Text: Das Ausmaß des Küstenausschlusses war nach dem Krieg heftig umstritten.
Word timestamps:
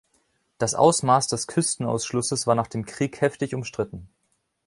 Das 0.57 0.73
Ausmaß 0.73 1.27
des 1.27 1.45
Küstenausschlusses 1.45 2.47
war 2.47 2.55
nach 2.55 2.65
dem 2.65 2.87
Krieg 2.87 3.21
heftig 3.21 3.53
umstritten. 3.53 4.09